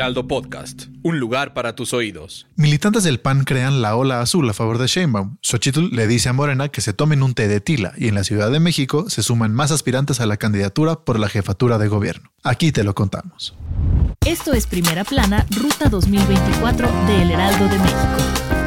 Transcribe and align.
Heraldo 0.00 0.26
Podcast, 0.26 0.84
un 1.02 1.20
lugar 1.20 1.52
para 1.52 1.74
tus 1.74 1.92
oídos. 1.92 2.46
Militantes 2.56 3.04
del 3.04 3.20
PAN 3.20 3.44
crean 3.44 3.82
la 3.82 3.96
ola 3.96 4.22
azul 4.22 4.48
a 4.48 4.54
favor 4.54 4.78
de 4.78 4.86
Sheinbaum. 4.86 5.36
Xochitl 5.42 5.94
le 5.94 6.06
dice 6.06 6.30
a 6.30 6.32
Morena 6.32 6.70
que 6.70 6.80
se 6.80 6.94
tomen 6.94 7.22
un 7.22 7.34
té 7.34 7.48
de 7.48 7.60
tila 7.60 7.92
y 7.98 8.08
en 8.08 8.14
la 8.14 8.24
Ciudad 8.24 8.50
de 8.50 8.60
México 8.60 9.10
se 9.10 9.22
suman 9.22 9.52
más 9.52 9.72
aspirantes 9.72 10.18
a 10.20 10.24
la 10.24 10.38
candidatura 10.38 11.04
por 11.04 11.18
la 11.18 11.28
jefatura 11.28 11.76
de 11.76 11.88
gobierno. 11.88 12.30
Aquí 12.42 12.72
te 12.72 12.82
lo 12.82 12.94
contamos. 12.94 13.54
Esto 14.24 14.54
es 14.54 14.66
Primera 14.66 15.04
Plana, 15.04 15.44
Ruta 15.50 15.90
2024 15.90 16.88
de 17.06 17.20
El 17.20 17.30
Heraldo 17.32 17.68
de 17.68 17.78
México 17.78 18.59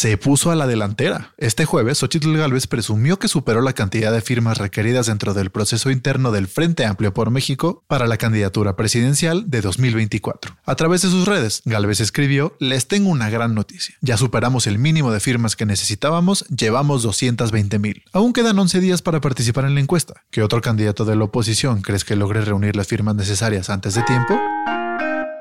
se 0.00 0.16
puso 0.16 0.50
a 0.50 0.54
la 0.54 0.66
delantera. 0.66 1.34
Este 1.36 1.66
jueves, 1.66 1.98
Xochitl 1.98 2.34
Gálvez 2.34 2.66
presumió 2.66 3.18
que 3.18 3.28
superó 3.28 3.60
la 3.60 3.74
cantidad 3.74 4.10
de 4.10 4.22
firmas 4.22 4.56
requeridas 4.56 5.08
dentro 5.08 5.34
del 5.34 5.50
proceso 5.50 5.90
interno 5.90 6.32
del 6.32 6.48
Frente 6.48 6.86
Amplio 6.86 7.12
por 7.12 7.30
México 7.30 7.84
para 7.86 8.06
la 8.06 8.16
candidatura 8.16 8.76
presidencial 8.76 9.50
de 9.50 9.60
2024. 9.60 10.56
A 10.64 10.74
través 10.74 11.02
de 11.02 11.10
sus 11.10 11.26
redes, 11.26 11.60
Gálvez 11.66 12.00
escribió, 12.00 12.56
les 12.60 12.88
tengo 12.88 13.10
una 13.10 13.28
gran 13.28 13.54
noticia. 13.54 13.94
Ya 14.00 14.16
superamos 14.16 14.66
el 14.66 14.78
mínimo 14.78 15.12
de 15.12 15.20
firmas 15.20 15.54
que 15.54 15.66
necesitábamos, 15.66 16.46
llevamos 16.48 17.02
220 17.02 17.78
mil. 17.78 18.02
Aún 18.14 18.32
quedan 18.32 18.58
11 18.58 18.80
días 18.80 19.02
para 19.02 19.20
participar 19.20 19.66
en 19.66 19.74
la 19.74 19.80
encuesta. 19.80 20.22
¿Qué 20.30 20.42
otro 20.42 20.62
candidato 20.62 21.04
de 21.04 21.14
la 21.14 21.24
oposición 21.24 21.82
crees 21.82 22.06
que 22.06 22.16
logre 22.16 22.40
reunir 22.40 22.74
las 22.74 22.86
firmas 22.86 23.16
necesarias 23.16 23.68
antes 23.68 23.92
de 23.92 24.02
tiempo? 24.04 24.40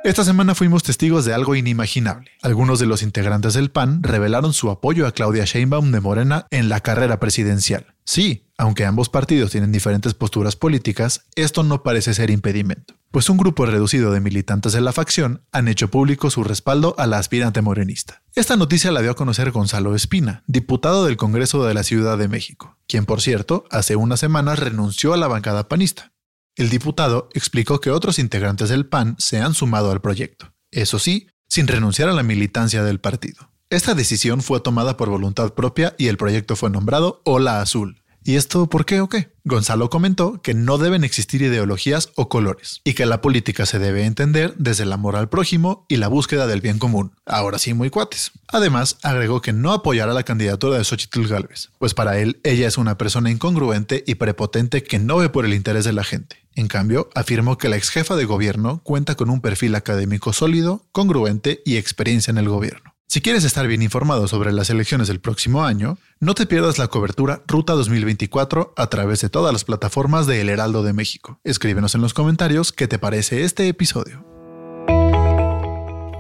Esta 0.09 0.23
semana 0.23 0.55
fuimos 0.55 0.81
testigos 0.81 1.23
de 1.23 1.35
algo 1.35 1.53
inimaginable. 1.53 2.31
Algunos 2.41 2.79
de 2.79 2.87
los 2.87 3.03
integrantes 3.03 3.53
del 3.53 3.69
PAN 3.69 4.01
revelaron 4.01 4.53
su 4.53 4.71
apoyo 4.71 5.05
a 5.05 5.11
Claudia 5.11 5.45
Sheinbaum 5.45 5.91
de 5.91 6.01
Morena 6.01 6.47
en 6.49 6.67
la 6.67 6.79
carrera 6.79 7.19
presidencial. 7.19 7.93
Sí, 8.05 8.49
aunque 8.57 8.85
ambos 8.85 9.07
partidos 9.07 9.51
tienen 9.51 9.71
diferentes 9.71 10.15
posturas 10.15 10.55
políticas, 10.55 11.27
esto 11.35 11.61
no 11.61 11.83
parece 11.83 12.15
ser 12.15 12.31
impedimento, 12.31 12.95
pues 13.11 13.29
un 13.29 13.37
grupo 13.37 13.67
reducido 13.67 14.11
de 14.11 14.19
militantes 14.19 14.73
de 14.73 14.81
la 14.81 14.93
facción 14.93 15.43
han 15.51 15.67
hecho 15.67 15.91
público 15.91 16.31
su 16.31 16.43
respaldo 16.43 16.95
a 16.97 17.05
la 17.05 17.19
aspirante 17.19 17.61
morenista. 17.61 18.23
Esta 18.33 18.55
noticia 18.55 18.91
la 18.91 19.03
dio 19.03 19.11
a 19.11 19.15
conocer 19.15 19.51
Gonzalo 19.51 19.93
Espina, 19.93 20.43
diputado 20.47 21.05
del 21.05 21.17
Congreso 21.17 21.63
de 21.65 21.75
la 21.75 21.83
Ciudad 21.83 22.17
de 22.17 22.27
México, 22.27 22.79
quien 22.87 23.05
por 23.05 23.21
cierto 23.21 23.65
hace 23.69 23.95
unas 23.95 24.19
semanas 24.19 24.57
renunció 24.57 25.13
a 25.13 25.17
la 25.17 25.27
bancada 25.27 25.67
panista. 25.67 26.13
El 26.59 26.69
diputado 26.69 27.29
explicó 27.33 27.79
que 27.79 27.89
otros 27.89 28.19
integrantes 28.19 28.67
del 28.67 28.85
PAN 28.85 29.15
se 29.17 29.39
han 29.39 29.53
sumado 29.53 29.91
al 29.91 30.01
proyecto, 30.01 30.51
eso 30.71 30.99
sí, 30.99 31.29
sin 31.47 31.67
renunciar 31.67 32.09
a 32.09 32.13
la 32.13 32.21
militancia 32.21 32.83
del 32.83 32.99
partido. 32.99 33.49
Esta 33.69 33.93
decisión 33.93 34.41
fue 34.41 34.59
tomada 34.59 34.97
por 34.97 35.09
voluntad 35.09 35.53
propia 35.53 35.95
y 35.97 36.07
el 36.07 36.17
proyecto 36.17 36.57
fue 36.57 36.69
nombrado 36.69 37.21
Ola 37.23 37.61
Azul, 37.61 37.98
¿Y 38.29 38.35
esto 38.35 38.67
por 38.67 38.85
qué 38.85 39.01
o 39.01 39.09
qué? 39.09 39.31
Gonzalo 39.43 39.89
comentó 39.89 40.39
que 40.43 40.53
no 40.53 40.77
deben 40.77 41.03
existir 41.03 41.41
ideologías 41.41 42.09
o 42.13 42.29
colores, 42.29 42.79
y 42.83 42.93
que 42.93 43.07
la 43.07 43.21
política 43.21 43.65
se 43.65 43.79
debe 43.79 44.05
entender 44.05 44.53
desde 44.59 44.83
el 44.83 44.93
amor 44.93 45.15
al 45.15 45.29
prójimo 45.29 45.87
y 45.89 45.95
la 45.95 46.09
búsqueda 46.09 46.45
del 46.45 46.61
bien 46.61 46.77
común. 46.77 47.15
Ahora 47.25 47.57
sí, 47.57 47.73
muy 47.73 47.89
cuates. 47.89 48.29
Además, 48.47 48.99
agregó 49.01 49.41
que 49.41 49.51
no 49.51 49.73
apoyará 49.73 50.13
la 50.13 50.25
candidatura 50.25 50.77
de 50.77 50.83
Xochitl 50.83 51.25
Galvez, 51.25 51.71
pues 51.79 51.95
para 51.95 52.19
él 52.19 52.39
ella 52.43 52.67
es 52.67 52.77
una 52.77 52.99
persona 52.99 53.31
incongruente 53.31 54.03
y 54.05 54.13
prepotente 54.13 54.83
que 54.83 54.99
no 54.99 55.17
ve 55.17 55.29
por 55.29 55.43
el 55.43 55.55
interés 55.55 55.85
de 55.85 55.93
la 55.93 56.03
gente. 56.03 56.35
En 56.53 56.67
cambio, 56.67 57.09
afirmó 57.15 57.57
que 57.57 57.67
la 57.67 57.77
ex 57.77 57.89
jefa 57.89 58.15
de 58.15 58.25
gobierno 58.25 58.81
cuenta 58.83 59.15
con 59.15 59.31
un 59.31 59.41
perfil 59.41 59.73
académico 59.73 60.33
sólido, 60.33 60.85
congruente 60.91 61.63
y 61.65 61.77
experiencia 61.77 62.29
en 62.29 62.37
el 62.37 62.47
gobierno. 62.47 62.88
Si 63.11 63.21
quieres 63.21 63.43
estar 63.43 63.65
bien 63.65 63.81
informado 63.81 64.27
sobre 64.27 64.53
las 64.53 64.69
elecciones 64.69 65.07
del 65.07 65.19
próximo 65.19 65.63
año, 65.63 65.97
no 66.19 66.35
te 66.35 66.45
pierdas 66.45 66.77
la 66.77 66.89
cobertura 66.89 67.41
Ruta 67.47 67.73
2024 67.73 68.75
a 68.77 68.87
través 68.87 69.21
de 69.21 69.29
todas 69.29 69.51
las 69.51 69.63
plataformas 69.63 70.27
de 70.27 70.41
El 70.41 70.49
Heraldo 70.49 70.83
de 70.83 70.93
México. 70.93 71.39
Escríbenos 71.43 71.95
en 71.95 72.01
los 72.01 72.13
comentarios 72.13 72.71
qué 72.71 72.87
te 72.87 72.99
parece 72.99 73.45
este 73.45 73.67
episodio. 73.67 74.23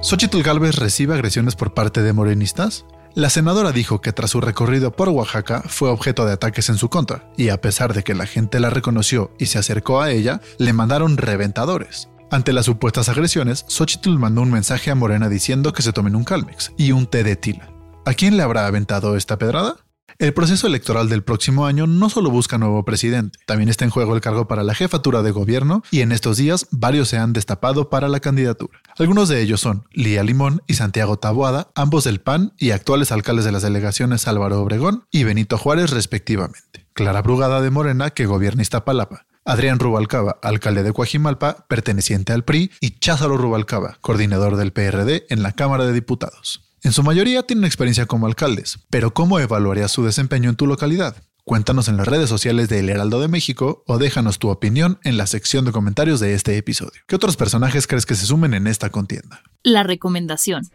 ¿Xochitl 0.01 0.41
Galvez 0.41 0.77
recibe 0.77 1.13
agresiones 1.13 1.55
por 1.55 1.75
parte 1.75 2.01
de 2.01 2.11
morenistas? 2.11 2.85
La 3.13 3.29
senadora 3.29 3.71
dijo 3.71 4.01
que 4.01 4.11
tras 4.11 4.31
su 4.31 4.41
recorrido 4.41 4.91
por 4.91 5.09
Oaxaca 5.09 5.61
fue 5.67 5.91
objeto 5.91 6.25
de 6.25 6.33
ataques 6.33 6.69
en 6.69 6.77
su 6.77 6.89
contra, 6.89 7.31
y 7.37 7.49
a 7.49 7.61
pesar 7.61 7.93
de 7.93 8.01
que 8.01 8.15
la 8.15 8.25
gente 8.25 8.59
la 8.59 8.71
reconoció 8.71 9.31
y 9.37 9.45
se 9.45 9.59
acercó 9.59 10.01
a 10.01 10.09
ella, 10.09 10.41
le 10.57 10.73
mandaron 10.73 11.17
reventadores. 11.17 12.09
Ante 12.31 12.53
las 12.53 12.65
supuestas 12.65 13.09
agresiones, 13.09 13.65
Xochitl 13.67 14.19
mandó 14.19 14.41
un 14.41 14.51
mensaje 14.51 14.91
a 14.91 14.95
Morena 14.95 15.29
diciendo 15.29 15.73
que 15.73 15.81
se 15.81 15.93
tomen 15.93 16.15
un 16.15 16.23
Calmex 16.23 16.71
y 16.77 16.91
un 16.91 17.07
té 17.07 17.23
de 17.23 17.35
tila. 17.35 17.71
¿A 18.05 18.13
quién 18.13 18.37
le 18.37 18.43
habrá 18.43 18.67
aventado 18.67 19.17
esta 19.17 19.37
pedrada? 19.39 19.77
El 20.19 20.33
proceso 20.33 20.67
electoral 20.67 21.09
del 21.09 21.23
próximo 21.23 21.65
año 21.65 21.87
no 21.87 22.09
solo 22.09 22.29
busca 22.29 22.57
nuevo 22.57 22.83
presidente, 22.83 23.39
también 23.45 23.69
está 23.69 23.85
en 23.85 23.89
juego 23.89 24.13
el 24.13 24.21
cargo 24.21 24.47
para 24.47 24.63
la 24.63 24.75
jefatura 24.75 25.23
de 25.23 25.31
gobierno 25.31 25.81
y 25.91 26.01
en 26.01 26.11
estos 26.11 26.37
días 26.37 26.67
varios 26.71 27.07
se 27.07 27.17
han 27.17 27.33
destapado 27.33 27.89
para 27.89 28.09
la 28.09 28.19
candidatura. 28.19 28.79
Algunos 28.97 29.29
de 29.29 29.41
ellos 29.41 29.61
son 29.61 29.85
Lía 29.91 30.23
Limón 30.23 30.61
y 30.67 30.73
Santiago 30.73 31.17
Taboada, 31.17 31.71
ambos 31.73 32.03
del 32.03 32.19
PAN 32.19 32.53
y 32.57 32.71
actuales 32.71 33.11
alcaldes 33.11 33.45
de 33.45 33.53
las 33.53 33.63
delegaciones 33.63 34.27
Álvaro 34.27 34.61
Obregón 34.61 35.05
y 35.09 35.23
Benito 35.23 35.57
Juárez 35.57 35.91
respectivamente. 35.91 36.85
Clara 36.93 37.21
Brugada 37.21 37.61
de 37.61 37.69
Morena, 37.69 38.09
que 38.09 38.25
gobierna 38.25 38.61
Iztapalapa, 38.61 39.25
Adrián 39.45 39.79
Rubalcaba, 39.79 40.37
alcalde 40.41 40.83
de 40.83 40.93
Coajimalpa, 40.93 41.65
perteneciente 41.67 42.33
al 42.33 42.43
PRI, 42.43 42.71
y 42.81 42.99
Cházaro 42.99 43.37
Rubalcaba, 43.37 43.97
coordinador 44.01 44.57
del 44.57 44.73
PRD 44.73 45.25
en 45.29 45.41
la 45.41 45.53
Cámara 45.53 45.85
de 45.85 45.93
Diputados. 45.93 46.69
En 46.83 46.93
su 46.93 47.03
mayoría 47.03 47.43
tienen 47.43 47.65
experiencia 47.65 48.05
como 48.05 48.27
alcaldes, 48.27 48.79
pero 48.89 49.13
¿cómo 49.13 49.39
evaluarías 49.39 49.91
su 49.91 50.03
desempeño 50.03 50.49
en 50.49 50.55
tu 50.55 50.67
localidad? 50.67 51.15
Cuéntanos 51.43 51.87
en 51.87 51.97
las 51.97 52.07
redes 52.07 52.29
sociales 52.29 52.69
de 52.69 52.79
El 52.79 52.89
Heraldo 52.89 53.19
de 53.19 53.27
México 53.27 53.83
o 53.87 53.97
déjanos 53.97 54.37
tu 54.37 54.49
opinión 54.49 54.99
en 55.03 55.17
la 55.17 55.25
sección 55.25 55.65
de 55.65 55.71
comentarios 55.71 56.19
de 56.19 56.35
este 56.35 56.55
episodio. 56.57 57.01
¿Qué 57.07 57.15
otros 57.15 57.37
personajes 57.37 57.87
crees 57.87 58.05
que 58.05 58.15
se 58.15 58.27
sumen 58.27 58.53
en 58.53 58.67
esta 58.67 58.91
contienda? 58.91 59.41
La 59.63 59.81
recomendación. 59.83 60.69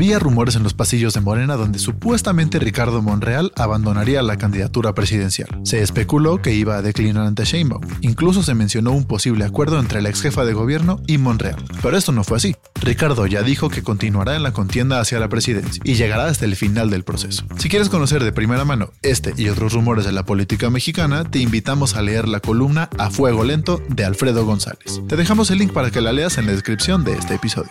Había 0.00 0.18
rumores 0.18 0.56
en 0.56 0.62
los 0.62 0.72
pasillos 0.72 1.12
de 1.12 1.20
Morena 1.20 1.56
donde 1.56 1.78
supuestamente 1.78 2.58
Ricardo 2.58 3.02
Monreal 3.02 3.52
abandonaría 3.54 4.22
la 4.22 4.38
candidatura 4.38 4.94
presidencial. 4.94 5.60
Se 5.62 5.82
especuló 5.82 6.40
que 6.40 6.54
iba 6.54 6.76
a 6.76 6.80
declinar 6.80 7.26
ante 7.26 7.44
Sheinbaum. 7.44 7.82
Incluso 8.00 8.42
se 8.42 8.54
mencionó 8.54 8.92
un 8.92 9.04
posible 9.04 9.44
acuerdo 9.44 9.78
entre 9.78 10.00
la 10.00 10.08
ex 10.08 10.22
jefa 10.22 10.46
de 10.46 10.54
gobierno 10.54 11.02
y 11.06 11.18
Monreal. 11.18 11.62
Pero 11.82 11.98
esto 11.98 12.12
no 12.12 12.24
fue 12.24 12.38
así. 12.38 12.56
Ricardo 12.80 13.26
ya 13.26 13.42
dijo 13.42 13.68
que 13.68 13.82
continuará 13.82 14.36
en 14.36 14.42
la 14.42 14.54
contienda 14.54 15.00
hacia 15.00 15.20
la 15.20 15.28
presidencia 15.28 15.82
y 15.84 15.96
llegará 15.96 16.28
hasta 16.28 16.46
el 16.46 16.56
final 16.56 16.88
del 16.88 17.04
proceso. 17.04 17.44
Si 17.58 17.68
quieres 17.68 17.90
conocer 17.90 18.24
de 18.24 18.32
primera 18.32 18.64
mano 18.64 18.92
este 19.02 19.34
y 19.36 19.50
otros 19.50 19.74
rumores 19.74 20.06
de 20.06 20.12
la 20.12 20.24
política 20.24 20.70
mexicana, 20.70 21.24
te 21.24 21.40
invitamos 21.40 21.94
a 21.94 22.00
leer 22.00 22.26
la 22.26 22.40
columna 22.40 22.88
A 22.96 23.10
Fuego 23.10 23.44
Lento 23.44 23.82
de 23.90 24.06
Alfredo 24.06 24.46
González. 24.46 25.02
Te 25.08 25.16
dejamos 25.16 25.50
el 25.50 25.58
link 25.58 25.74
para 25.74 25.90
que 25.90 26.00
la 26.00 26.14
leas 26.14 26.38
en 26.38 26.46
la 26.46 26.52
descripción 26.52 27.04
de 27.04 27.12
este 27.12 27.34
episodio. 27.34 27.70